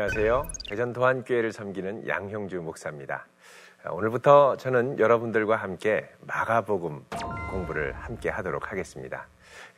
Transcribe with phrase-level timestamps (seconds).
[0.00, 0.44] 안녕하세요.
[0.68, 3.26] 대전 도안교회를 섬기는 양형주 목사입니다.
[3.90, 7.04] 오늘부터 저는 여러분들과 함께 마가복음
[7.50, 9.26] 공부를 함께 하도록 하겠습니다.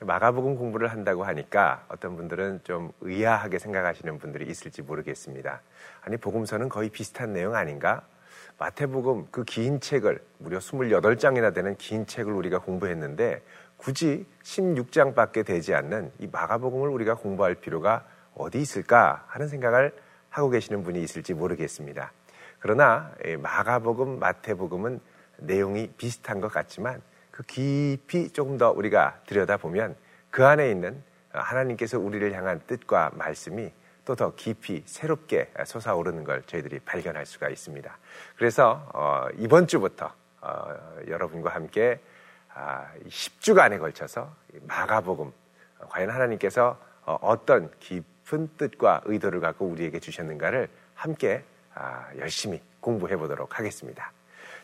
[0.01, 5.63] 마가복음 공부를 한다고 하니까 어떤 분들은 좀 의아하게 생각하시는 분들이 있을지 모르겠습니다.
[6.03, 8.03] 아니, 복음서는 거의 비슷한 내용 아닌가?
[8.59, 13.41] 마태복음 그 긴 책을 무려 28장이나 되는 긴 책을 우리가 공부했는데
[13.79, 19.93] 굳이 16장밖에 되지 않는 이 마가복음을 우리가 공부할 필요가 어디 있을까 하는 생각을
[20.31, 22.13] 하고 계시는 분이 있을지 모르겠습니다.
[22.59, 25.01] 그러나 마가복음, 마태복음은
[25.39, 29.97] 내용이 비슷한 것 같지만 그 깊이 조금 더 우리가 들여다보면
[30.31, 33.73] 그 안에 있는 하나님께서 우리를 향한 뜻과 말씀이
[34.05, 37.97] 또 더 깊이 새롭게 솟아오르는 걸 저희들이 발견할 수가 있습니다.
[38.37, 40.75] 그래서 어, 이번 주부터 어,
[41.07, 42.01] 여러분과 함께
[42.53, 45.33] 아, 10주간에 걸쳐서 마가복음
[45.89, 51.45] 과연 하나님께서 어, 어떤 깊 은 뜻과 의도를 갖고 우리에게 주셨는가를 함께
[51.75, 54.13] 아, 열심히 공부해 보도록 하겠습니다.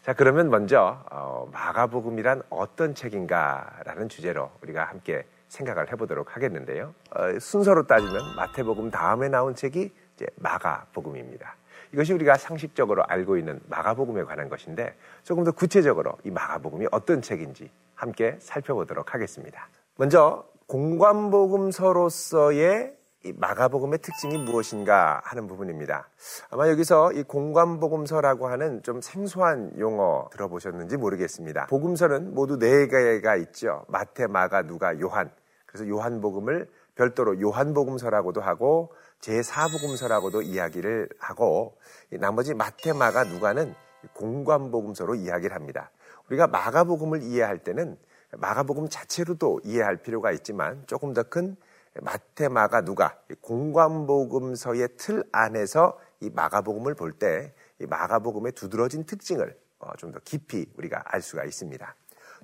[0.02, 6.94] 자, 그러면 먼저 어, 마가복음이란 어떤 책인가라는 주제로 우리가 함께 생각을 해보도록 하겠는데요.
[7.10, 11.56] 어, 순서로 따지면 마태복음 다음에 나온 책이 이제 마가복음입니다.
[11.92, 17.70] 이것이 우리가 상식적으로 알고 있는 마가복음에 관한 것인데 조금 더 구체적으로 이 마가복음이 어떤 책인지
[17.94, 19.68] 함께 살펴보도록 하겠습니다.
[19.96, 22.95] 먼저 공관복음서로서의 이
[23.37, 26.09] 마가복음의 특징이 무엇인가 하는 부분입니다.
[26.50, 31.66] 아마 여기서 이 공관복음서라고 하는 좀 생소한 용어 들어보셨는지 모르겠습니다.
[31.66, 33.84] 복음서는 모두 네 개가 있죠.
[33.88, 35.31] 마태, 마가, 누가, 요한.
[35.66, 41.76] 그래서 요한복음을 별도로 요한복음서라고도 하고 제4복음서라고도 이야기를 하고
[42.10, 43.75] 나머지 마태, 마가, 누가는
[44.15, 45.91] 공관복음서로 이야기를 합니다.
[46.28, 47.97] 우리가 마가복음을 이해할 때는
[48.38, 51.56] 마가복음 자체로도 이해할 필요가 있지만 조금 더 큰
[52.02, 59.90] 마태, 마가, 누가 공관복음서의 틀 안에서 이 마가복음을 볼 때 이 마가복음의 두드러진 특징을 어,
[59.98, 61.94] 좀 더 깊이 우리가 알 수가 있습니다.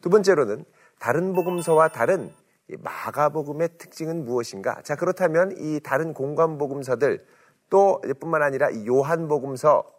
[0.02, 0.64] 두 번째로는
[0.98, 2.32] 다른 복음서와 다른
[2.78, 4.80] 마가복음의 특징은 무엇인가?
[4.82, 7.26] 자 그렇다면 이 다른 공관복음서들
[7.70, 9.90] 또 뿐만 아니라 이 요한복음서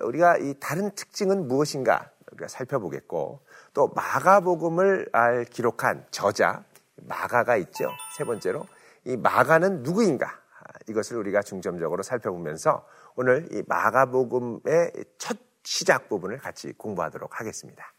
[0.00, 3.40] 우리가 이 다른 특징은 무엇인가 우리가 살펴보겠고
[3.74, 5.10] 또 마가복음을
[5.50, 6.64] 기록한 저자
[7.02, 7.90] 마가가 있죠.
[8.16, 8.66] 세 번째로
[9.04, 10.40] 이 마가는 누구인가?
[10.88, 17.92] 이것을 우리가 중점적으로 살펴보면서 오늘 이 마가복음의 첫 시작 부분을 같이 공부하도록 하겠습니다.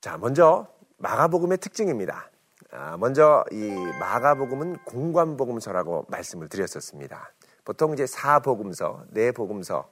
[0.00, 0.66] 자, 먼저
[0.98, 2.30] 마가복음의 특징입니다.
[2.70, 3.56] 아, 먼저 이
[4.00, 7.32] 마가복음은 공관복음서라고 말씀을 드렸었습니다.
[7.64, 9.90] 보통 이제 사복음서, 네 복음서,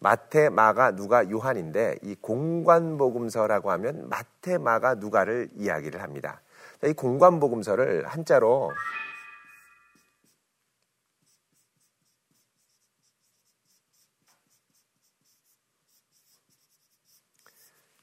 [0.00, 6.42] 마태, 마가, 누가, 요한인데 이 공관 복음서라고 하면 마태, 마가, 누가를 이야기를 합니다.
[6.84, 8.72] 이 공관 복음서를 한자로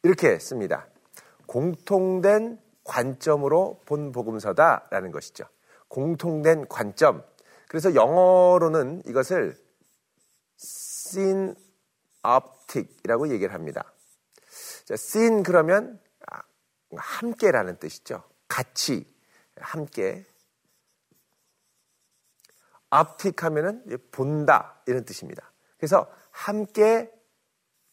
[0.04, 0.88] 이렇게 씁니다.
[1.46, 5.44] 공통된 관점으로 본 복음서다라는 것이죠.
[5.90, 7.24] 공통된 관점,
[7.70, 9.56] 그래서 영어로는 이것을
[12.22, 13.94] synoptic이라고 얘기를 합니다.
[14.86, 16.42] 자, syn 그러면 아,
[16.98, 18.24] 함께라는 뜻이죠.
[18.48, 19.08] 같이,
[19.56, 20.26] 함께.
[22.92, 25.54] optic 하면은 본다 이런 뜻입니다.
[25.78, 27.12] 그래서 함께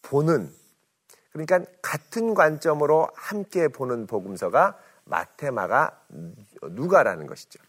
[0.00, 0.50] 보는
[1.32, 6.06] 그러니까 같은 관점으로 함께 보는 복음서가 마테마가
[6.62, 7.62] 누가라는 것이죠.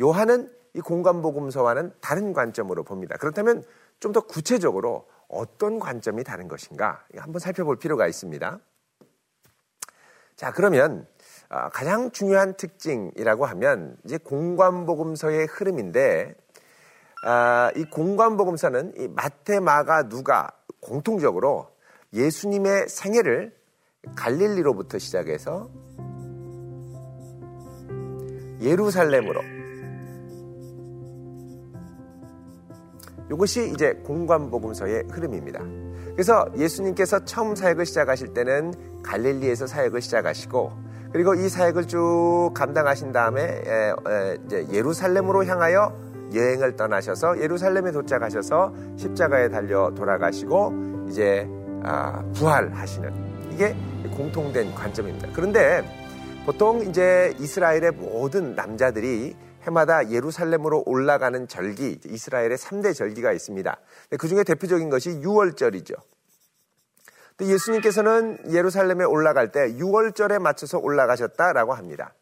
[0.00, 3.16] 요한은 이 공간복음서와는 다른 관점으로 봅니다.
[3.16, 3.64] 그렇다면
[4.00, 8.58] 좀 더 구체적으로 어떤 관점이 다른 것인가 한번 살펴볼 필요가 있습니다.
[10.34, 11.06] 자, 그러면
[11.50, 16.34] 아, 가장 중요한 특징이라고 하면 이제 공관복음서의 흐름인데
[17.26, 20.50] 아, 이 공관복음서는 이 마테, 마가, 누가
[20.80, 21.68] 공통적으로
[22.14, 23.54] 예수님의 생애를
[24.16, 25.70] 갈릴리로부터 시작해서
[28.62, 29.59] 예루살렘으로
[33.32, 35.60] 이것이 이제 공관복음서의 흐름입니다.
[36.12, 40.72] 그래서 예수님께서 처음 사역을 시작하실 때는 갈릴리에서 사역을 시작하시고
[41.12, 43.62] 그리고 이 사역을 쭉 감당하신 다음에
[44.46, 45.96] 이제 예루살렘으로 향하여
[46.34, 51.48] 여행을 떠나셔서 예루살렘에 도착하셔서 십자가에 달려 돌아가시고 이제
[51.82, 53.74] 아, 부활하시는 이게
[54.14, 55.28] 공통된 관점입니다.
[55.34, 55.82] 그런데
[56.44, 63.76] 보통 이제 이스라엘의 모든 남자들이 해마다 예루살렘으로 올라가는 절기, 이스라엘의 3대 절기가 있습니다.
[64.18, 65.94] 그 중에 대표적인 것이 6월절이죠.
[67.40, 72.14] 예수님께서는 예루살렘에 올라갈 때 6월절에 맞춰서 올라가셨다라고 합니다.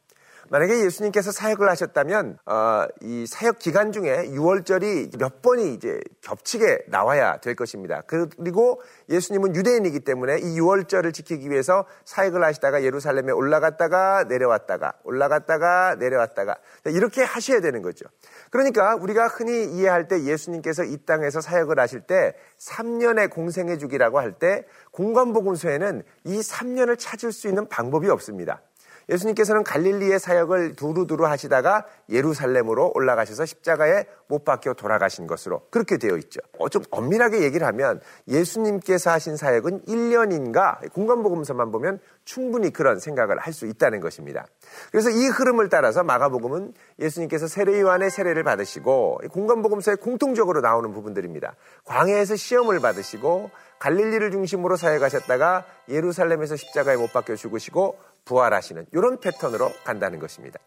[0.51, 7.37] 만약에 예수님께서 사역을 하셨다면 어, 이 사역 기간 중에 6월절이 몇 번이 이제 겹치게 나와야
[7.41, 8.03] 될 것입니다.
[8.07, 8.81] 그리고
[9.11, 16.57] 예수님은 유대인이기 때문에 이 6월절을 지키기 위해서 사역을 하시다가 예루살렘에 올라갔다가 내려왔다가 올라갔다가 내려왔다가
[16.87, 18.07] 이렇게 하셔야 되는 거죠.
[18.51, 24.39] 그러니까 우리가 흔히 이해할 때 예수님께서 이 땅에서 사역을 하실 때 3년의 공생애 주기라고 할
[24.39, 28.63] 때 공관복음서에는 이 3년을 찾을 수 있는 방법이 없습니다.
[29.09, 36.41] 예수님께서는 갈릴리의 사역을 두루두루 하시다가 예루살렘으로 올라가셔서 십자가에 못 박혀 돌아가신 것으로 그렇게 되어 있죠.
[36.59, 43.59] 어, 좀 엄밀하게 얘기를 하면 예수님께서 하신 사역은 1년인가 공간복음서만 보면 충분히 그런 생각을 할
[43.59, 44.47] 수 있다는 것입니다.
[44.93, 51.57] 그래서 이 흐름을 따라서 마가복음은 예수님께서 세례요한의 세례를 받으시고 공간복음서에 공통적으로 나오는 부분들입니다.
[51.85, 53.51] 광해에서 시험을 받으시고
[53.81, 60.59] 갈릴리를 중심으로 사역하셨다가 예루살렘에서 십자가에 못 박혀 죽으시고 부활하시는 이런 패턴으로 간다는 것입니다.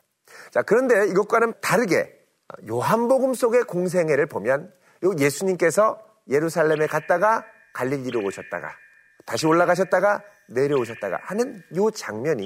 [0.52, 2.20] 자, 그런데 이것과는 다르게
[2.68, 4.74] 요한복음 속의 공생애를 보면
[5.20, 6.00] 예수님께서
[6.30, 8.72] 예루살렘에 갔다가 갈릴리로 오셨다가
[9.26, 12.46] 다시 올라가셨다가 내려오셨다가 하는 이 장면이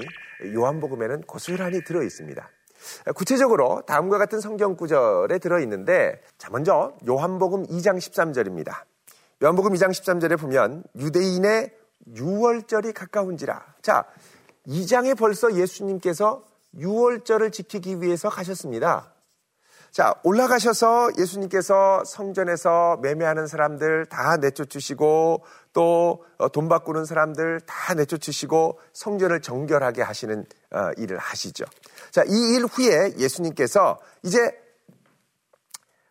[0.54, 2.48] 요한복음에는 고스란히 들어 있습니다.
[3.14, 8.84] 구체적으로 다음과 같은 성경 구절에 들어 있는데 자 먼저 요한복음 2장 13절입니다.
[9.42, 11.72] 요한복음 2장 13절에 보면 유대인의
[12.14, 13.74] 6월절이 가까운지라.
[13.82, 14.04] 자,
[14.66, 19.12] 2장에 벌써 예수님께서 6월절을 지키기 위해서 가셨습니다.
[19.90, 25.42] 자, 올라가셔서 예수님께서 성전에서 매매하는 사람들 다 내쫓으시고
[25.72, 31.64] 또돈 어, 바꾸는 사람들 다 내쫓으시고 성전을 정결하게 하시는 어, 일을 하시죠.
[32.10, 34.38] 자, 이 일 후에 예수님께서 이제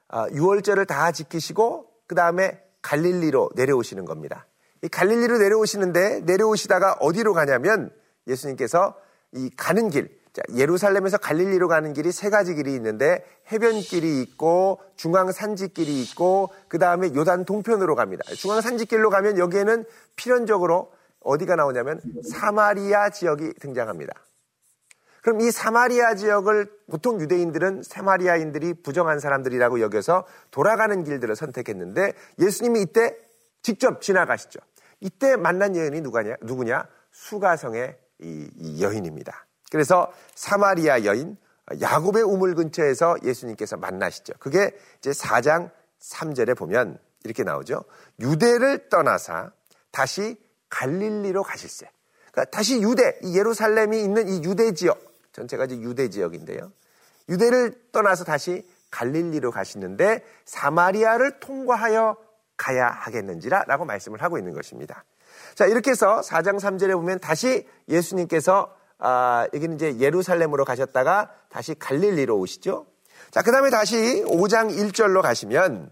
[0.10, 4.48] 6월절을 어, 다 지키시고 그 다음에 갈릴리로 내려오시는 겁니다.
[4.82, 7.92] 이 갈릴리로 내려오시는데 내려오시다가 어디로 가냐면
[8.28, 8.96] 예수님께서
[9.32, 10.10] 이 가는 길,
[10.54, 17.14] 예루살렘에서 갈릴리로 가는 길이 세 가지 길이 있는데 해변길이 있고 중앙 산지길이 있고 그 다음에
[17.14, 18.24] 요단 동편으로 갑니다.
[18.36, 19.86] 중앙 산지길로 가면 여기에는
[20.16, 20.92] 필연적으로
[21.22, 24.14] 어디가 나오냐면 사마리아 지역이 등장합니다.
[25.22, 33.18] 그럼 이 사마리아 지역을 보통 유대인들은 사마리아인들이 부정한 사람들이라고 여겨서 돌아가는 길들을 선택했는데 예수님이 이때
[33.64, 34.60] 직접 지나가시죠.
[35.00, 36.88] 이때 만난 여인이 누가냐, 누구냐?
[37.12, 39.46] 수가성의 이, 이 여인입니다.
[39.72, 41.38] 그래서 사마리아 여인
[41.82, 44.34] 야곱의 우물 근처에서 예수님께서 만나시죠.
[44.40, 47.84] 그게 이제 4장 3절에 보면 이렇게 나오죠.
[48.20, 49.52] 유대를 떠나사
[49.92, 50.38] 다시
[50.70, 51.90] 갈릴리로 가실세.
[52.32, 55.00] 그러니까 다시 유대, 이 예루살렘이 있는 이 유대 지역,
[55.32, 56.72] 전체가 이제 유대 지역인데요.
[57.30, 62.18] 유대를 떠나서 다시 갈릴리로 가시는데 사마리아를 통과하여
[62.58, 65.04] 가야 하겠는지라 라고 말씀을 하고 있는 것입니다.
[65.56, 72.38] 자, 이렇게 해서 4장 3절에 보면 다시 예수님께서 아, 여기는 이제 예루살렘으로 가셨다가 다시 갈릴리로
[72.38, 72.86] 오시죠.
[73.32, 75.92] 자, 그 다음에 다시 5장 1절로 가시면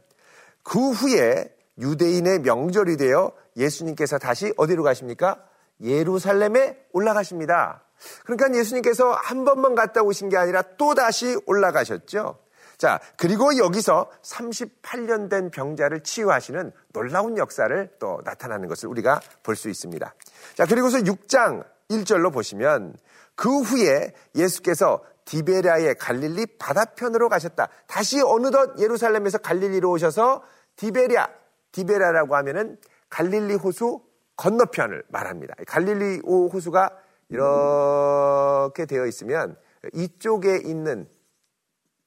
[0.63, 5.43] 그 후에 유대인의 명절이 되어 예수님께서 다시 어디로 가십니까?
[5.81, 7.83] 예루살렘에 올라가십니다.
[8.25, 12.37] 그러니까 예수님께서 한 번만 갔다 오신 게 아니라 또 다시 올라가셨죠.
[12.83, 19.69] 자, 그리고 여기서 38년 된 병자를 치유하시는 놀라운 역사를 또 나타나는 것을 우리가 볼 수
[19.69, 20.13] 있습니다.
[20.55, 22.97] 자, 그리고서 6장 1절로 보시면
[23.35, 27.69] 그 후에 예수께서 디베리아의 갈릴리 바다편으로 가셨다.
[27.87, 30.43] 다시 어느덧 예루살렘에서 갈릴리로 오셔서
[30.75, 31.29] 디베리아,
[31.71, 32.77] 디베리아라고 하면은
[33.09, 34.01] 갈릴리 호수
[34.35, 35.53] 건너편을 말합니다.
[35.67, 36.89] 갈릴리 호수가
[37.29, 39.55] 이렇게 되어 있으면
[39.93, 41.07] 이쪽에 있는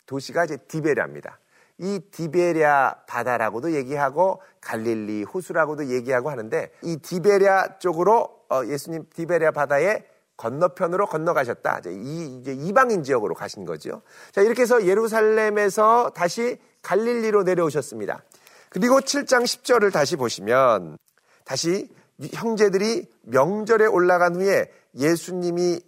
[0.07, 1.39] 도시가 이제 디베리아입니다.
[1.79, 10.05] 이 디베리아 바다라고도 얘기하고 갈릴리 호수라고도 얘기하고 하는데 이 디베리아 쪽으로 어, 예수님 디베리아 바다에
[10.37, 11.81] 건너편으로 건너가셨다.
[11.87, 14.03] 이 이제 이방인 지역으로 가신 거죠.
[14.33, 18.23] 자, 이렇게 해서 예루살렘에서 다시 갈릴리로 내려오셨습니다.
[18.69, 20.99] 그리고 7장 10절을 다시 보시면
[21.45, 21.89] 다시
[22.33, 25.81] 형제들이 명절에 올라간 후에 예수님이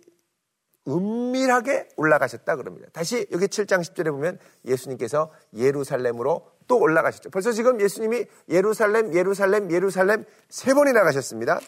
[0.89, 2.89] 은밀하게 올라가셨다 그럽니다.
[2.93, 7.31] 다시 여기 7장 10절에 보면 예수님께서 예루살렘으로 또 올라가셨죠.
[7.31, 11.61] 벌써 지금 예수님이 예루살렘, 예루살렘, 예루살렘 세 번이나 가셨습니다.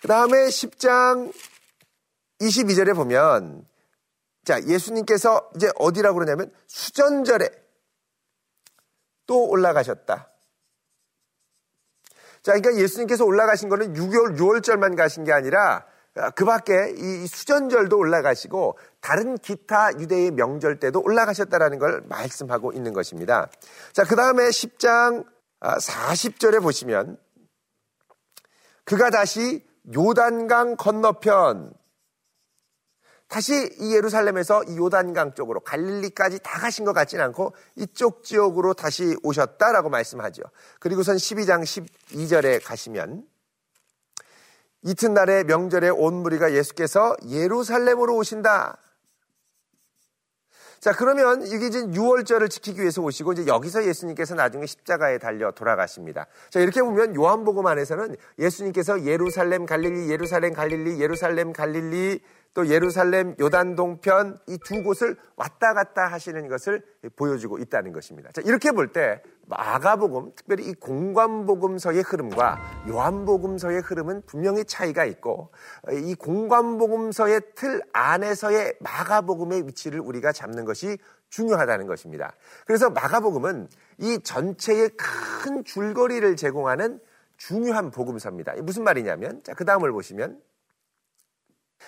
[0.00, 1.32] 그 다음에 10장
[2.40, 3.66] 22절에 보면
[4.44, 7.48] 자, 예수님께서 이제 어디라고 그러냐면 수전절에
[9.26, 10.28] 또 올라가셨다.
[12.42, 15.86] 자, 그러니까 예수님께서 올라가신 거는 6개월, 6월절만 가신 게 아니라
[16.34, 23.48] 그 밖에 이 수전절도 올라가시고 다른 기타 유대의 명절 때도 올라가셨다라는 걸 말씀하고 있는 것입니다.
[23.92, 25.24] 자, 그 다음에 10장
[25.60, 27.16] 40절에 아, 보시면
[28.84, 29.64] 그가 다시
[29.94, 31.72] 요단강 건너편
[33.28, 39.16] 다시 이 예루살렘에서 이 요단강 쪽으로 갈릴리까지 다 가신 것 같지는 않고 이쪽 지역으로 다시
[39.22, 40.42] 오셨다라고 말씀하죠.
[40.78, 43.24] 그리고선 12장 12절에 가시면
[44.82, 48.78] 이튿날에 명절에 온 무리가 예수께서 예루살렘으로 오신다.
[50.82, 56.26] 자, 그러면 이게 이제 6월절을 지키기 위해서 오시고 이제 여기서 예수님께서 나중에 십자가에 달려 돌아가십니다.
[56.50, 62.20] 자, 이렇게 보면 요한복음 안에서는 예수님께서 예루살렘 갈릴리, 예루살렘 갈릴리, 예루살렘 갈릴리
[62.54, 66.84] 또 예루살렘 요단 동편 이 두 곳을 왔다 갔다 하시는 것을
[67.16, 68.30] 보여주고 있다는 것입니다.
[68.32, 75.50] 자, 이렇게 볼 때 마가복음, 특별히 이 공관복음서의 흐름과 요한복음서의 흐름은 분명히 차이가 있고
[75.90, 80.98] 이 공관복음서의 틀 안에서의 마가복음의 위치를 우리가 잡는 것이
[81.30, 82.34] 중요하다는 것입니다.
[82.66, 83.68] 그래서 마가복음은
[83.98, 87.00] 이 전체의 큰 줄거리를 제공하는
[87.36, 88.54] 중요한 복음서입니다.
[88.62, 90.38] 무슨 말이냐면, 자, 그 다음을 보시면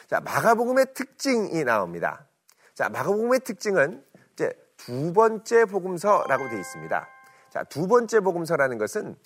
[0.08, 2.26] 자, 마가복음의 특징이 나옵니다.
[2.74, 7.08] 자, 마가복음의 특징은 이제 두 번째 복음서라고 되어 있습니다.
[7.50, 9.16] 자, 두 번째 복음서라는 것은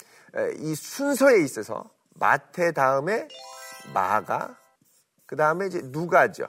[0.58, 3.26] 이 순서에 있어서 마태 다음에
[3.94, 4.56] 마가,
[5.26, 6.48] 그 다음에 이제 누가죠.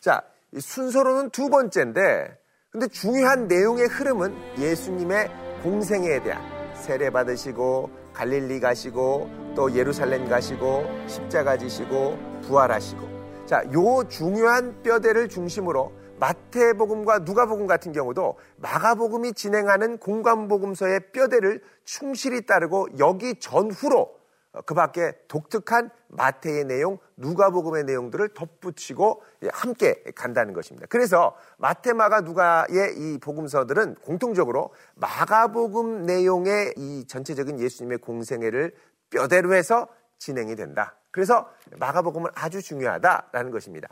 [0.00, 0.22] 자,
[0.58, 2.38] 순서로는 두 번째인데,
[2.70, 6.42] 근데 중요한 내용의 흐름은 예수님의 공생에 대한
[6.76, 13.15] 세례 받으시고 갈릴리 가시고 또 예루살렘 가시고 십자가 지시고 부활하시고
[13.46, 22.88] 자, 요 중요한 뼈대를 중심으로 마태복음과 누가복음 같은 경우도 마가복음이 진행하는 공관복음서의 뼈대를 충실히 따르고
[22.98, 24.16] 여기 전후로
[24.64, 29.22] 그 밖에 독특한 마태의 내용, 누가복음의 내용들을 덧붙이고
[29.52, 30.88] 함께 간다는 것입니다.
[30.90, 38.74] 그래서 마태, 마가, 누가의 이 복음서들은 공통적으로 마가복음 내용의 이 전체적인 예수님의 공생애를
[39.10, 39.86] 뼈대로 해서
[40.18, 40.96] 진행이 된다.
[41.16, 43.88] 그래서 마가복음은 아주 중요하다라는 것입니다.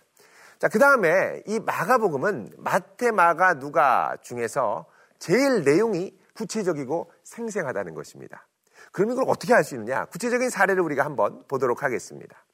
[0.58, 4.84] 자, 그 다음에 이 마가복음은 마태, 마가, 누가 중에서
[5.18, 8.46] 제일 내용이 구체적이고 생생하다는 것입니다.
[8.92, 10.04] 그럼 이걸 어떻게 할 수 있느냐?
[10.04, 12.44] 구체적인 사례를 우리가 한번 보도록 하겠습니다.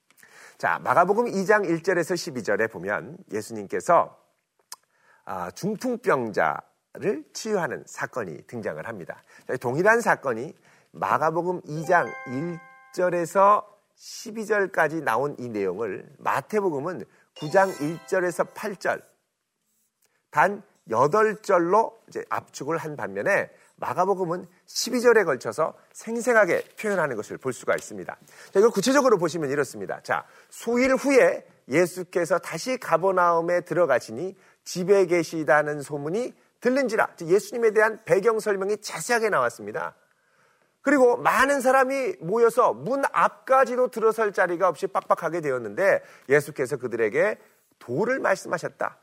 [0.57, 4.17] 자, 마가복음 2장 1절에서 12절에 보면 예수님께서
[5.25, 9.25] 아, 중풍병자를 치유하는 사건이 등장을 합니다.
[9.61, 10.55] 동일한 사건이
[10.93, 12.09] 마가복음 2장
[12.95, 13.70] 1절에서
[14.01, 17.05] 12절까지 나온 이 내용을 마태복음은
[17.37, 19.03] 9장 1절에서 8절
[20.31, 28.15] 단 8절로 이제 압축을 한 반면에 마가복음은 12절에 걸쳐서 생생하게 표현하는 것을 볼 수가 있습니다.
[28.15, 30.01] 자, 이걸 구체적으로 보시면 이렇습니다.
[30.03, 37.17] 자, 수일 후에 예수께서 다시 가버나움에 들어가시니 집에 계시다는 소문이 들린지라.
[37.23, 39.95] 예수님에 대한 배경 설명이 자세하게 나왔습니다.
[40.83, 47.39] 그리고 많은 사람이 모여서 문 앞까지도 들어설 자리가 없이 빡빡하게 되었는데 예수께서 그들에게
[47.79, 48.99] 도를 말씀하셨다.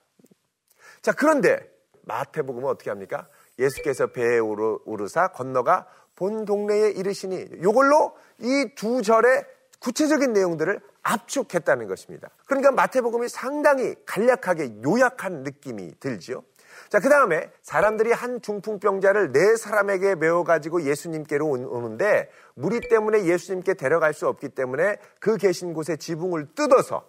[1.01, 1.69] 자, 그런데
[2.03, 3.27] 마태복음은 어떻게 합니까?
[3.60, 9.46] 예수께서 배에 오르사 건너가 본 동네에 이르시니 이걸로 이 두 절의
[9.79, 12.29] 구체적인 내용들을 압축했다는 것입니다.
[12.48, 16.43] 그러니까 마태복음이 상당히 간략하게 요약한 느낌이 들지요.
[16.89, 24.13] 자, 그 다음에 사람들이 한 중풍병자를 네 사람에게 메워가지고 예수님께로 오는데 무리 때문에 예수님께 데려갈
[24.13, 27.06] 수 없기 때문에 그 계신 곳에 지붕을 뜯어서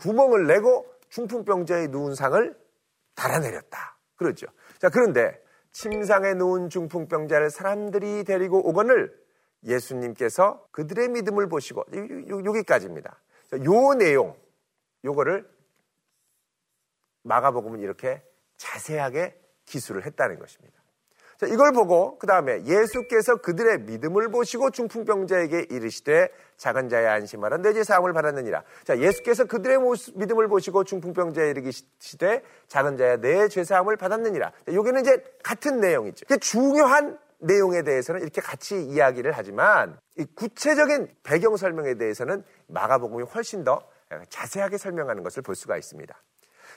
[0.00, 2.56] 구멍을 내고 중풍병자의 누운 상을
[3.14, 3.96] 달아내렸다.
[4.16, 4.46] 그러죠.
[4.78, 5.40] 자, 그런데
[5.72, 9.12] 침상에 누운 중풍병자를 사람들이 데리고 오거늘
[9.64, 11.84] 예수님께서 그들의 믿음을 보시고
[12.28, 13.16] 여기까지입니다.
[13.64, 14.36] 요 내용
[15.04, 15.48] 요거를
[17.22, 18.22] 마가복음은 이렇게
[18.62, 20.80] 자세하게 기술을 했다는 것입니다.
[21.38, 27.82] 자, 이걸 보고 그 다음에 예수께서 그들의 믿음을 보시고 중풍병자에게 이르시되 작은 자야 안심하라 내죄
[27.82, 28.62] 사함을 받았느니라.
[28.84, 34.50] 자, 예수께서 그들의 모습, 믿음을 보시고 중풍병자에 이르시되 작은 자야 내죄 사함을 받았느니라.
[34.50, 36.26] 자, 여기는 이제 같은 내용이죠.
[36.38, 43.82] 중요한 내용에 대해서는 이렇게 같이 이야기를 하지만 이 구체적인 배경 설명에 대해서는 마가복음이 훨씬 더
[44.28, 46.14] 자세하게 설명하는 것을 볼 수가 있습니다.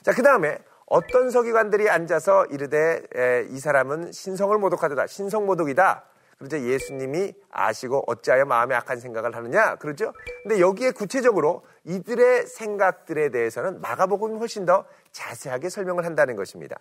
[0.01, 5.07] 자, 그 다음에 어떤 서기관들이 앉아서 이르되 에, 이 사람은 신성을 모독하도다.
[5.07, 6.05] 신성 모독이다.
[6.37, 6.59] 그러죠.
[6.59, 9.75] 예수님이 아시고 어찌하여 마음에 악한 생각을 하느냐.
[9.75, 10.13] 그러죠.
[10.43, 16.75] 근데 여기에 구체적으로 이들의 생각들에 대해서는 마가복음이 훨씬 더 자세하게 설명을 한다는 것입니다.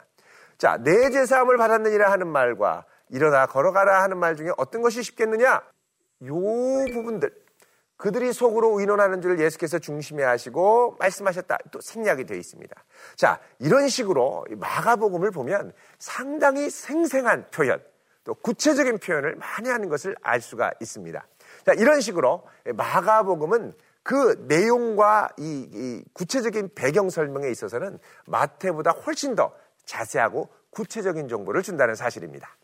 [0.58, 5.62] 자, 내 제사함을 받았느니라 하는 말과 일어나 걸어가라 하는 말 중에 어떤 것이 쉽겠느냐?
[6.26, 6.34] 요
[6.92, 7.43] 부분들.
[7.96, 11.58] 그들이 속으로 의논하는 줄 예수께서 중심에 하시고 말씀하셨다.
[11.70, 12.84] 또 생략이 되어 있습니다.
[13.16, 17.82] 자, 이런 식으로 마가복음을 보면 상당히 생생한 표현,
[18.24, 21.26] 또 구체적인 표현을 많이 하는 것을 알 수가 있습니다.
[21.64, 29.54] 자, 이런 식으로 마가복음은 그 내용과 이, 이 구체적인 배경 설명에 있어서는 마태보다 훨씬 더
[29.86, 32.56] 자세하고 구체적인 정보를 준다는 사실입니다.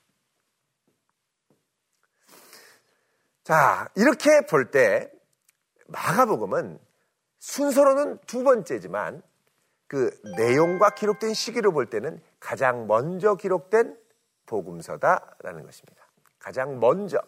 [3.44, 5.10] 자, 이렇게 볼 때
[5.90, 6.78] 마가복음은
[7.38, 9.22] 순서로는 두 번째지만
[9.86, 13.98] 그 내용과 기록된 시기로 볼 때는 가장 먼저 기록된
[14.46, 16.06] 복음서다라는 것입니다.
[16.38, 17.20] 가장 먼저.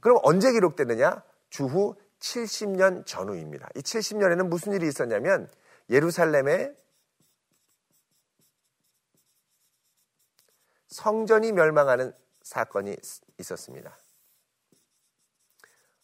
[0.00, 1.22] 그럼 언제 기록됐느냐?
[1.50, 3.68] 주후 70년 전후입니다.
[3.74, 5.48] 이 70년에는 무슨 일이 있었냐면
[5.88, 6.74] 예루살렘에
[10.88, 12.96] 성전이 멸망하는 사건이
[13.38, 13.96] 있었습니다.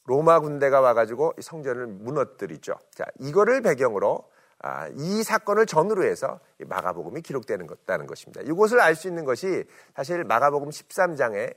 [0.06, 2.74] 로마 군대가 와가지고 성전을 무너뜨리죠.
[2.94, 4.24] 자, 이거를 배경으로
[4.60, 8.40] 아, 이 사건을 전후로 해서 마가복음이 기록되는 것다는 것입니다.
[8.42, 11.54] 이것을 알 수 있는 것이 사실 마가복음 13장의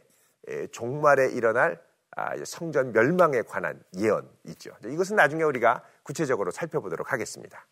[0.72, 1.82] 종말에 일어날
[2.16, 4.72] 아, 성전 멸망에 관한 예언이죠.
[4.86, 7.66] 이것은 나중에 우리가 구체적으로 살펴보도록 하겠습니다.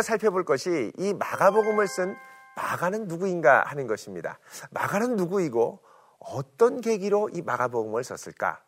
[0.00, 2.16] 우리가 살펴볼 것이 이 마가복음을 쓴
[2.56, 4.38] 마가는 누구인가 하는 것입니다.
[4.70, 5.80] 마가는 누구이고
[6.18, 8.62] 어떤 계기로 이 마가복음을 썼을까?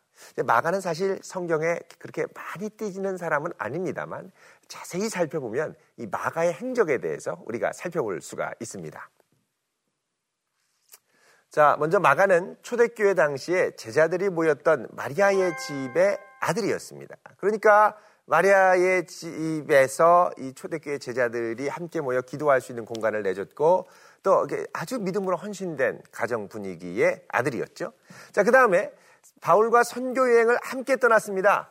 [0.45, 4.31] 마가는 사실 성경에 그렇게 많이 띄지는 사람은 아닙니다만
[4.67, 9.09] 자세히 살펴보면 이 마가의 행적에 대해서 우리가 살펴볼 수가 있습니다.
[11.49, 17.15] 자, 먼저 마가는 초대교회 당시에 제자들이 모였던 마리아의 집의 아들이었습니다.
[17.37, 23.87] 그러니까 마리아의 집에서 이 초대교회 제자들이 함께 모여 기도할 수 있는 공간을 내줬고
[24.23, 27.91] 또 아주 믿음으로 헌신된 가정 분위기의 아들이었죠.
[28.31, 28.91] 자, 그 다음에
[29.41, 31.69] 바울과 선교 여행을 함께 떠났습니다.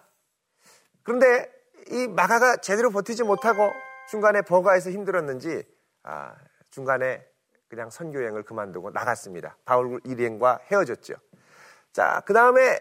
[1.02, 1.50] 그런데
[1.90, 3.70] 이 마가가 제대로 버티지 못하고
[4.10, 5.64] 중간에 버가에서 힘들었는지
[6.02, 6.34] 아,
[6.70, 7.24] 중간에
[7.68, 9.56] 그냥 선교 여행을 그만두고 나갔습니다.
[9.64, 11.14] 바울 일행과 헤어졌죠.
[11.92, 12.78] 자, 그 다음에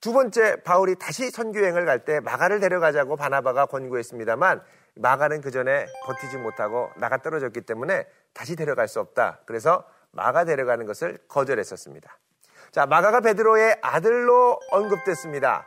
[0.00, 4.62] 두 번째 바울이 다시 선교행을 갈 때 마가를 데려가자고 바나바가 권고했습니다만
[4.96, 9.40] 마가는 그 전에 버티지 못하고 나가 떨어졌기 때문에 다시 데려갈 수 없다.
[9.46, 12.16] 그래서 마가 데려가는 것을 거절했었습니다.
[12.70, 15.66] 자, 마가가 베드로의 아들로 언급됐습니다.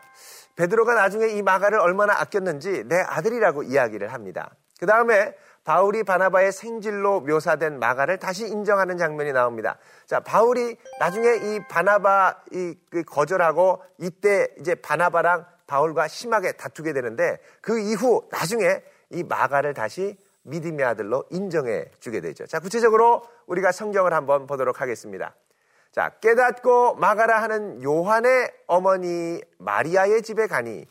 [0.56, 4.52] 베드로가 나중에 이 마가를 얼마나 아꼈는지 내 아들이라고 이야기를 합니다.
[4.80, 9.78] 그 다음에 바울이 바나바의 생질로 묘사된 마가를 다시 인정하는 장면이 나옵니다.
[10.08, 17.80] 자, 바울이 나중에 이 바나바 이그 거절하고 이때 이제 바나바랑 바울과 심하게 다투게 되는데 그
[17.80, 22.48] 이후 나중에 이 마가를 다시 믿음의 아들로 인정해 주게 되죠.
[22.48, 25.36] 자, 구체적으로 우리가 성경을 한번 보도록 하겠습니다.
[25.92, 30.86] 자, 깨닫고 마가라 하는 요한의 어머니 마리아의 집에 가니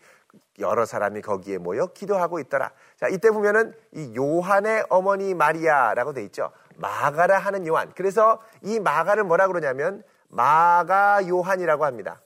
[0.61, 2.73] 여러 사람이 거기에 모여 기도하고 있더라.
[2.97, 6.53] 자, 이때 보면은 이 요한의 어머니 마리아라고 돼 있죠.
[6.77, 7.93] 마가라 하는 요한.
[7.95, 12.21] 그래서 이 마가를 뭐라 그러냐면 마가 요한이라고 합니다.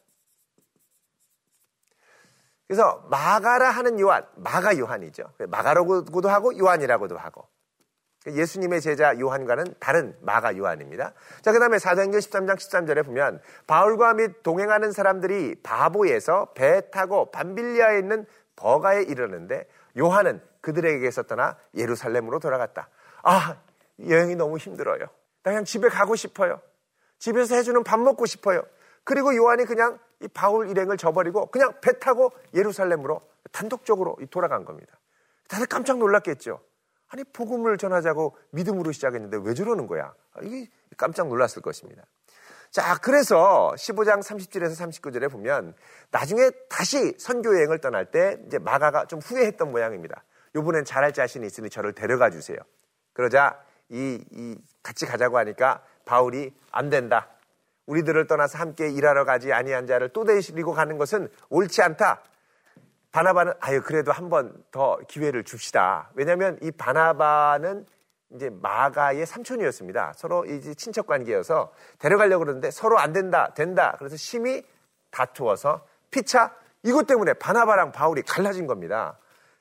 [2.67, 5.33] 그래서 마가라 하는 요한, 마가 요한이죠.
[5.49, 7.47] 마가라고도 하고 요한이라고도 하고.
[8.27, 11.13] 예수님의 제자 요한과는 다른 마가 요한입니다.
[11.43, 17.99] 자, 그 다음에 사도행전 13장 13절에 보면 바울과 및 동행하는 사람들이 바보에서 배 타고 밤빌리아에
[17.99, 19.67] 있는 버가에 이르는데
[19.99, 22.89] 요한은 그들에게서 떠나 예루살렘으로 돌아갔다.
[23.23, 23.57] 아,
[24.09, 25.01] 여행이 너무 힘들어요.
[25.01, 26.61] 나 그냥 집에 가고 싶어요.
[27.19, 28.63] 집에서 해주는 밥 먹고 싶어요.
[29.05, 33.21] 그리고 요한이 그냥 이 바울 일행을 저버리고 그냥 배 타고 예루살렘으로
[33.53, 34.99] 단독적으로 돌아간 겁니다.
[35.49, 36.61] 다들 깜짝 놀랐겠죠.
[37.15, 40.13] 아니 복음을 전하자고 믿음으로 시작했는데 왜 저러는 거야?
[40.43, 42.03] 이게 깜짝 놀랐을 것입니다.
[42.73, 45.75] 자, 그래서 15장 30절에서 39절에 보면
[46.11, 50.25] 나중에 다시 선교 여행을 떠날 때 이제 마가가 좀 후회했던 모양입니다.
[50.57, 52.59] 요번엔 잘할 자신이 있으니 저를 데려가 주세요.
[53.13, 57.29] 그러자 이, 이 같이 가자고 하니까 바울이 안 된다.
[57.87, 62.25] 우리들을 떠나서 함께 일하러 가지 아니한 자를 또 데리고 가는 것은 옳지 않다.
[63.15, 66.11] 바나바는 아유 그래도 한 번 더 기회를 줍시다.
[66.15, 67.87] 왜냐하면 이 바나바는
[68.31, 70.15] 이제 마가의 삼촌이었습니다.
[70.17, 73.95] 서로 이제 친척 관계여서 데려가려고 그러는데 서로 안 된다, 된다.
[74.01, 74.65] 그래서 심히
[75.13, 79.17] 다투어서 피차 이것 때문에 바나바랑 바울이 갈라진 겁니다.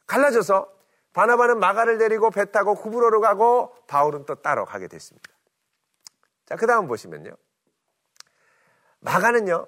[0.08, 0.68] 갈라져서
[1.14, 5.30] 바나바는 마가를 데리고 배 타고 구브로로 가고 바울은 또 따로 가게 됐습니다.
[6.48, 7.30] 자, 그 다음 보시면요.
[9.02, 9.68] 마가는요,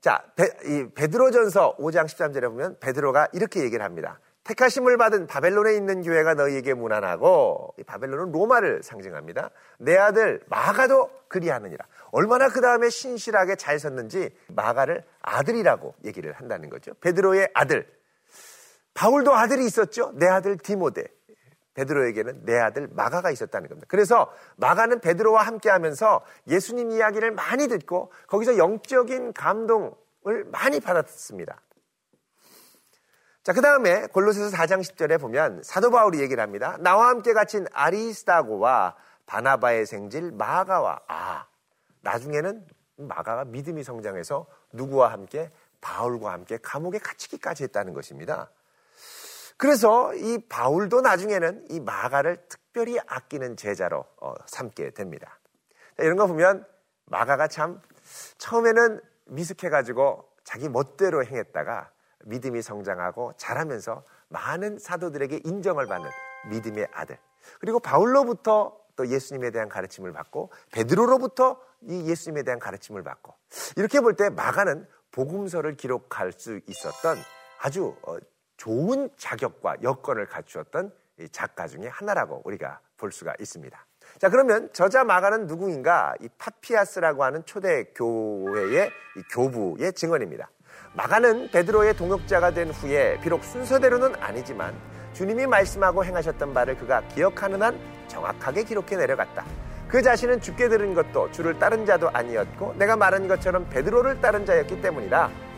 [0.00, 4.18] 자, 베, 이 베드로전서 5장 13절에 보면 베드로가 이렇게 얘기를 합니다.
[4.44, 9.50] 택하심을 받은 바벨론에 있는 교회가 너희에게 무난하고 이 바벨론은 로마를 상징합니다.
[9.78, 11.84] 내 아들 마가도 그리하느니라.
[12.12, 16.94] 얼마나 그 다음에 신실하게 잘 섰는지 마가를 아들이라고 얘기를 한다는 거죠.
[16.94, 17.86] 베드로의 아들.
[18.94, 20.12] 바울도 아들이 있었죠.
[20.14, 21.04] 내 아들 디모데.
[21.74, 23.86] 베드로에게는 내 아들 마가가 있었다는 겁니다.
[23.88, 31.60] 그래서 마가는 베드로와 함께 하면서 예수님 이야기를 많이 듣고 거기서 영적인 감동을 많이 받았습니다.
[33.42, 36.76] 자, 그 다음에 골로새서 4장 10절에 보면 사도 바울이 얘기를 합니다.
[36.80, 41.46] 나와 함께 갇힌 아리스타고와 바나바의 생질 마가와 아,
[42.02, 48.50] 나중에는 마가가 믿음이 성장해서 누구와 함께 바울과 함께 감옥에 갇히기까지 했다는 것입니다.
[49.60, 55.38] 그래서 이 바울도 나중에는 이 마가를 특별히 아끼는 제자로 어, 삼게 됩니다.
[55.98, 56.64] 이런 거 보면
[57.04, 57.82] 마가가 참
[58.38, 61.90] 처음에는 미숙해가지고 자기 멋대로 행했다가
[62.24, 66.08] 믿음이 성장하고 자라면서 많은 사도들에게 인정을 받는
[66.48, 67.18] 믿음의 아들.
[67.60, 73.34] 그리고 바울로부터 또 예수님에 대한 가르침을 받고 베드로로부터 이 예수님에 대한 가르침을 받고
[73.76, 77.18] 이렇게 볼 때 마가는 복음서를 기록할 수 있었던
[77.60, 78.16] 아주 어,
[78.60, 80.92] 좋은 자격과 여건을 갖추었던
[81.32, 83.86] 작가 중에 하나라고 우리가 볼 수가 있습니다.
[84.18, 86.14] 자, 그러면 저자 마가는 누구인가?
[86.20, 88.90] 이 파피아스라고 하는 초대 교회의
[89.32, 90.50] 교부의 증언입니다.
[90.94, 94.74] 마가는 베드로의 동역자가 된 후에 비록 순서대로는 아니지만
[95.14, 99.42] 주님이 말씀하고 행하셨던 바를 그가 기억하는 한 정확하게 기록해 내려갔다.
[99.88, 104.82] 그 자신은 죽게 들은 것도 주를 따른 자도 아니었고 내가 말한 것처럼 베드로를 따른 자였기
[104.82, 105.49] 때문이다.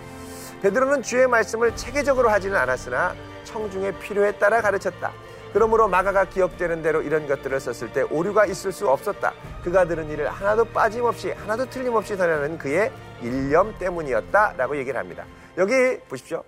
[0.62, 5.12] 베드로는 주의 말씀을 체계적으로 하지는 않았으나 청중의 필요에 따라 가르쳤다.
[5.52, 9.34] 그러므로 마가가 기억되는 대로 이런 것들을 썼을 때 오류가 있을 수 없었다.
[9.64, 15.26] 그가 들은 일을 하나도 빠짐없이 하나도 틀림없이 전하는 그의 일념 때문이었다라고 얘기를 합니다.
[15.58, 16.44] 여기 보십시오.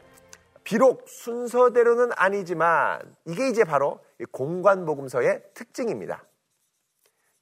[0.62, 3.98] 비록 순서대로는 아니지만 이게 이제 바로
[4.31, 6.24] 공관복음서의 특징입니다.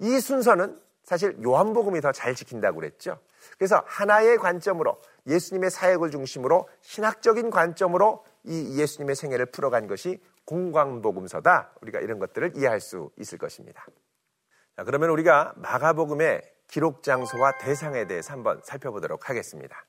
[0.01, 3.19] 이 순서는 사실 요한복음이 더 잘 지킨다고 그랬죠.
[3.59, 11.75] 그래서 하나의 관점으로 예수님의 사역을 중심으로 신학적인 관점으로 이 예수님의 생애를 풀어간 것이 공광복음서다.
[11.81, 13.87] 우리가 이런 것들을 이해할 수 있을 것입니다.
[14.77, 19.85] 자, 그러면 우리가 마가복음의 기록 장소와 대상에 대해서 한번 살펴보도록 하겠습니다.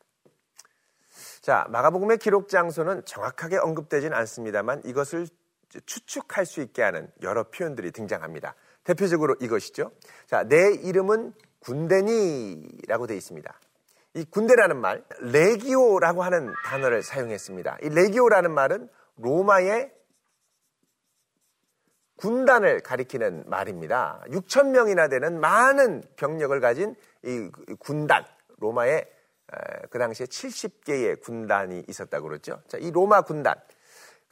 [1.42, 5.28] 자, 마가복음의 기록 장소는 정확하게 언급되진 않습니다만 이것을
[5.86, 8.56] 추측할 수 있게 하는 여러 표현들이 등장합니다.
[8.84, 9.92] 대표적으로 이것이죠.
[10.28, 13.54] 자, 내 이름은 군대니라고 되어 있습니다.
[14.16, 17.80] 이 군대라는 말, 레기오라고 하는 단어를 사용했습니다.
[17.82, 19.92] 이 레기오라는 말은 로마의
[22.18, 24.24] 군단을 가리키는 말입니다.
[24.28, 28.26] 6천 명이나 되는 많은 병력을 가진 이 군단,
[28.60, 29.10] 로마의
[29.90, 32.62] 그 당시에 70개의 군단이 있었다고 그랬죠.
[32.68, 33.56] 자, 이 로마 군단.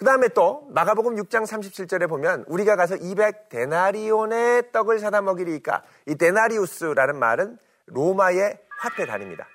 [0.01, 6.15] 그 다음에 또 마가복음 6장 37절에 보면 우리가 가서 200 데나리온의 떡을 사다 먹이리까 이
[6.15, 9.47] 데나리우스라는 말은 로마의 화폐 단위입니다.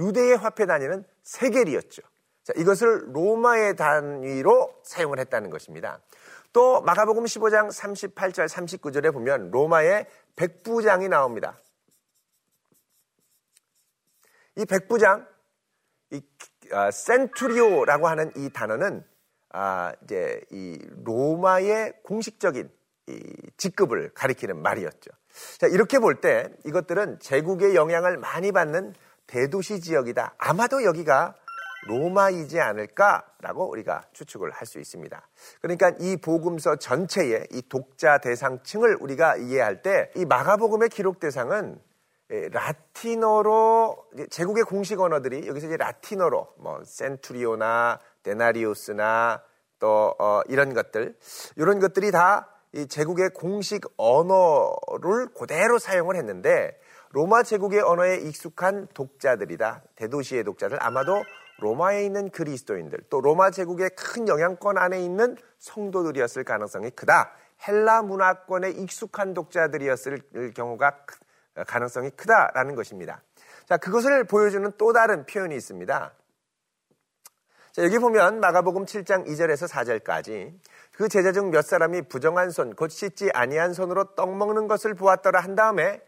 [0.00, 2.02] 유대의 화폐 단위는 세겔이었죠.
[2.42, 6.00] 자, 이것을 로마의 단위로 사용을 했다는 것입니다.
[6.52, 11.60] 또 마가복음 15장 38절 39절에 보면 로마의 백부장이 나옵니다.
[14.56, 15.24] 이 백부장,
[16.10, 16.20] 이
[16.72, 19.13] 아, 센투리오라고 하는 이 단어는
[19.56, 22.68] 아, 이제 이 로마의 공식적인
[23.06, 23.20] 이
[23.56, 25.10] 직급을 가리키는 말이었죠.
[25.58, 28.94] 자, 이렇게 볼 때 이것들은 제국의 영향을 많이 받는
[29.28, 30.34] 대도시 지역이다.
[30.38, 31.34] 아마도 여기가
[31.86, 35.28] 로마이지 않을까라고 우리가 추측을 할 수 있습니다.
[35.60, 41.78] 그러니까 이 복음서 전체의 이 독자 대상층을 우리가 이해할 때 이 마가복음의 기록 대상은
[42.52, 49.42] 라틴어로 제국의 공식 언어들이 여기서 이제 라틴어로 뭐 센투리오나 데나리우스나
[49.78, 51.16] 또 어, 이런 것들
[51.56, 56.76] 이런 것들이 다 이 제국의 공식 언어를 그대로 사용을 했는데
[57.10, 59.82] 로마 제국의 언어에 익숙한 독자들이다.
[59.94, 61.22] 대도시의 독자들 아마도
[61.60, 67.30] 로마에 있는 그리스도인들 또 로마 제국의 큰 영향권 안에 있는 성도들이었을 가능성이 크다.
[67.68, 71.06] 헬라 문화권에 익숙한 독자들이었을 경우가
[71.66, 73.22] 가능성이 크다라는 것입니다.
[73.66, 76.12] 자, 그것을 보여주는 또 다른 표현이 있습니다.
[77.72, 80.54] 자, 여기 보면 마가복음 7장 2절에서 4절까지
[80.92, 85.40] 그 제자 중 몇 사람이 부정한 손, 곧 씻지 아니한 손으로 떡 먹는 것을 보았더라
[85.40, 86.00] 한 다음에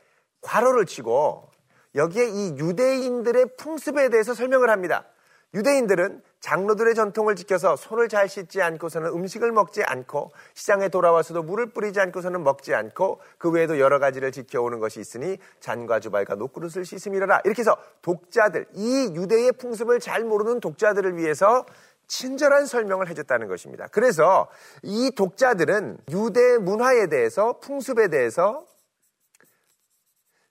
[0.42, 1.50] 괄호를 치고
[1.96, 5.06] 여기에 이 유대인들의 풍습에 대해서 설명을 합니다.
[5.54, 11.98] 유대인들은 장로들의 전통을 지켜서 손을 잘 씻지 않고서는 음식을 먹지 않고 시장에 돌아와서도 물을 뿌리지
[11.98, 17.62] 않고서는 먹지 않고 그 외에도 여러 가지를 지켜오는 것이 있으니 잔과 주발과 노그릇을 씻음이라라 이렇게
[17.62, 21.64] 해서 독자들 이 유대의 풍습을 잘 모르는 독자들을 위해서
[22.06, 23.88] 친절한 설명을 해줬다는 것입니다.
[23.90, 24.48] 그래서
[24.82, 28.64] 이 독자들은 유대 문화에 대해서, 풍습에 대해서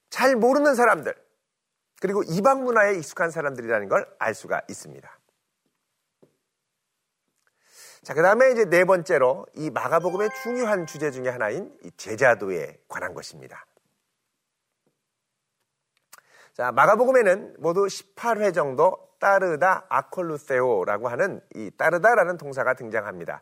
[0.09, 1.15] 잘 모르는 사람들,
[2.01, 5.19] 그리고 이방 문화에 익숙한 사람들이라는 걸 알 수가 있습니다.
[8.03, 13.65] 자, 그 다음에 이제 네 번째로 이 마가복음의 중요한 주제 중의 하나인 제자도에 관한 것입니다.
[16.53, 23.41] 자, 마가복음에는 모두 18회 정도 따르다 아콜루세오라고 하는 이 따르다라는 동사가 등장합니다.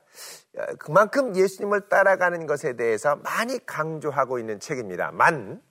[0.80, 5.62] 그만큼 예수님을 따라가는 것에 대해서 많이 강조하고 있는 책입니다만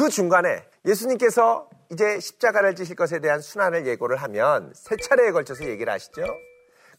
[0.00, 5.92] 그 중간에 예수님께서 이제 십자가를 지실 것에 대한 순환을 예고를 하면 세 차례에 걸쳐서 얘기를
[5.92, 6.24] 하시죠.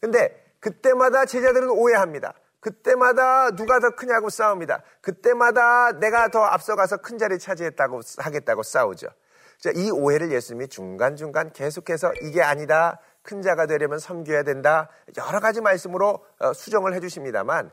[0.00, 2.32] 근데 그때마다 제자들은 오해합니다.
[2.60, 4.84] 그때마다 누가 더 크냐고 싸웁니다.
[5.00, 9.08] 그때마다 내가 더 앞서가서 큰 자리 차지했다고 하겠다고 싸우죠.
[9.74, 13.00] 이 오해를 예수님이 중간중간 계속해서 이게 아니다.
[13.22, 14.88] 큰 자가 되려면 섬겨야 된다.
[15.16, 17.72] 여러 가지 말씀으로 어, 수정을 해 주십니다만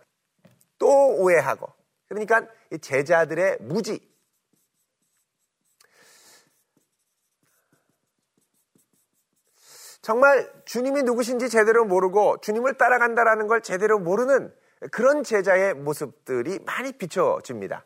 [0.79, 0.87] 또
[1.17, 1.67] 오해하고
[2.07, 2.47] 그러니까
[2.81, 4.08] 제자들의 무지
[10.01, 14.53] 정말 주님이 누구신지 제대로 모르고 주님을 따라간다라는 걸 제대로 모르는
[14.91, 17.85] 그런 제자의 모습들이 많이 비춰집니다.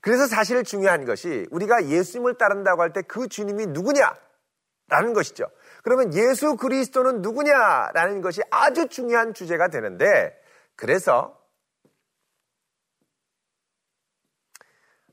[0.00, 4.14] 그래서 사실 중요한 것이 우리가 예수님을 따른다고 할 때 그 주님이 누구냐?
[4.90, 5.44] 라는 것이죠.
[5.82, 7.90] 그러면 예수 그리스도는 누구냐?
[7.92, 10.40] 라는 것이 아주 중요한 주제가 되는데
[10.76, 11.36] 그래서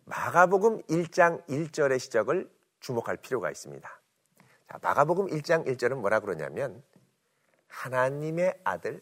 [0.05, 3.89] 마가복음 1장 1절의 시적을 주목할 필요가 있습니다.
[4.75, 6.83] 자, 마가복음 1장 1절은 뭐라 그러냐면
[7.67, 9.01] 하나님의 아들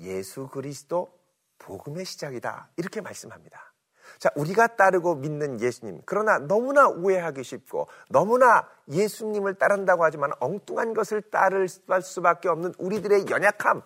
[0.00, 1.16] 예수 그리스도
[1.58, 2.70] 복음의 시작이다.
[2.76, 3.72] 이렇게 말씀합니다.
[4.18, 6.00] 자, 우리가 따르고 믿는 예수님.
[6.06, 13.82] 그러나 너무나 오해하기 쉽고 너무나 예수님을 따른다고 하지만 엉뚱한 것을 따를 수밖에 없는 우리들의 연약함.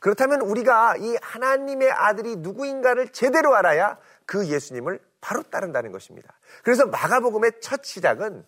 [0.00, 6.34] 그렇다면 우리가 이 하나님의 아들이 누구인가를 제대로 알아야 그 예수님을 바로 따른다는 것입니다.
[6.62, 8.44] 그래서 마가복음의 첫 시작은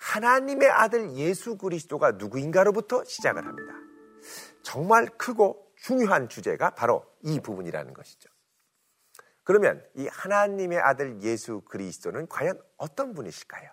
[0.00, 3.74] 하나님의 아들 예수 그리스도가 누구인가로부터 시작을 합니다.
[4.62, 8.28] 정말 크고 중요한 주제가 바로 이 부분이라는 것이죠.
[9.44, 13.70] 그러면 이 하나님의 아들 예수 그리스도는 과연 어떤 분이실까요?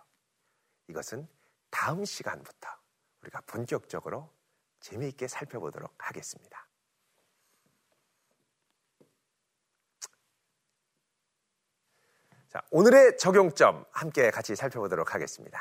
[0.90, 1.28] 이것은
[1.70, 2.70] 다음 시간부터
[3.22, 4.30] 우리가 본격적으로
[4.80, 6.68] 재미있게 살펴보도록 하겠습니다.
[12.50, 15.60] 자, 오늘의 적용점 함께 같이 살펴보도록 하겠습니다.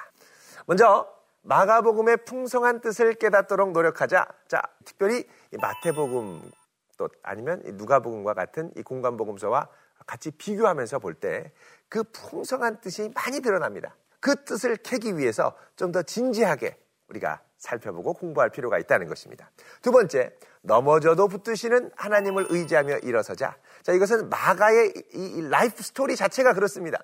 [0.66, 1.08] 먼저
[1.42, 4.26] 마가복음의 풍성한 뜻을 깨닫도록 노력하자.
[4.48, 5.24] 자, 특별히
[5.60, 6.50] 마태복음
[6.98, 9.68] 또 아니면 누가복음과 같은 이 공간복음서와
[10.06, 11.52] 같이 비교하면서 볼 때
[11.88, 13.96] 그 풍성한 뜻이 많이 드러납니다.
[14.20, 16.76] 그 뜻을 캐기 위해서 좀 더 진지하게
[17.08, 19.50] 우리가 살펴보고 공부할 필요가 있다는 것입니다.
[19.82, 23.56] 두 번째, 넘어져도 붙드시는 하나님을 의지하며 일어서자.
[23.84, 26.98] 자, 이것은 마가의 이 life story 자체가 그렇습니다.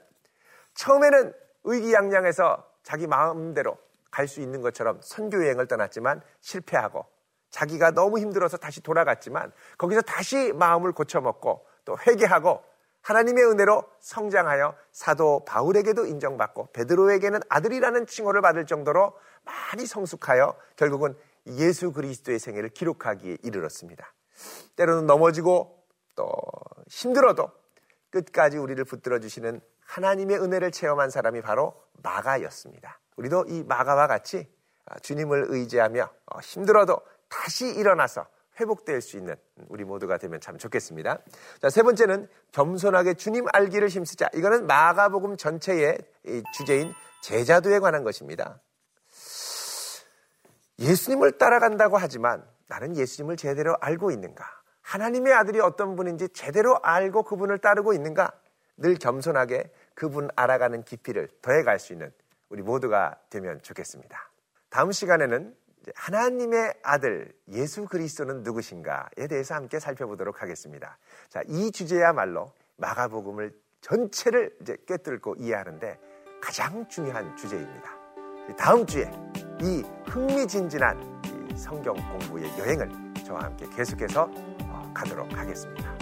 [0.74, 1.32] 처음에는
[1.64, 3.78] 의기양양해서 자기 마음대로
[4.10, 7.06] 갈 수 있는 것처럼 선교 여행을 떠났지만 실패하고
[7.50, 12.62] 자기가 너무 힘들어서 다시 돌아갔지만 거기서 다시 마음을 고쳐먹고 또 회개하고
[13.02, 19.14] 하나님의 은혜로 성장하여 사도 바울에게도 인정받고 베드로에게는 아들이라는 칭호를 받을 정도로
[19.44, 21.16] 많이 성숙하여 결국은
[21.46, 24.14] 예수 그리스도의 생애를 기록하기에 이르렀습니다.
[24.76, 26.32] 때로는 넘어지고 또
[26.88, 27.50] 힘들어도
[28.10, 29.60] 끝까지 우리를 붙들어 주시는
[29.92, 32.98] 하나님의 은혜를 체험한 사람이 바로 마가였습니다.
[33.16, 34.50] 우리도 이 마가와 같이
[35.02, 38.26] 주님을 의지하며 어, 힘들어도 다시 일어나서
[38.58, 39.36] 회복될 수 있는
[39.68, 41.18] 우리 모두가 되면 참 좋겠습니다.
[41.60, 44.28] 자, 세 번째는 겸손하게 주님 알기를 힘쓰자.
[44.34, 45.98] 이거는 마가복음 전체의
[46.54, 48.60] 주제인 제자도에 관한 것입니다.
[50.78, 54.44] 예수님을 따라간다고 하지만 나는 예수님을 제대로 알고 있는가?
[54.80, 58.32] 하나님의 아들이 어떤 분인지 제대로 알고 그분을 따르고 있는가?
[58.76, 62.12] 늘 겸손하게 그분 알아가는 깊이를 더해갈 수 있는
[62.48, 64.30] 우리 모두가 되면 좋겠습니다.
[64.68, 65.54] 다음 시간에는
[65.94, 70.98] 하나님의 아들 예수 그리스도는 누구신가에 대해서 함께 살펴보도록 하겠습니다.
[71.28, 75.98] 자, 이 주제야말로 마가복음을 전체를 이제 꿰뚫고 이해하는데
[76.40, 77.90] 가장 중요한 주제입니다.
[78.56, 79.10] 다음 주에
[79.60, 86.01] 이 흥미진진한 이 성경 공부의 여행을 저와 함께 계속해서 어, 가도록 하겠습니다.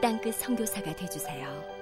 [0.00, 1.79] 땅끝 성교사가 되주세요